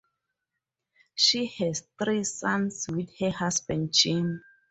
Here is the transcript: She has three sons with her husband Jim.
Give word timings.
She 1.13 1.45
has 1.59 1.83
three 2.01 2.23
sons 2.23 2.87
with 2.89 3.15
her 3.19 3.29
husband 3.29 3.93
Jim. 3.93 4.41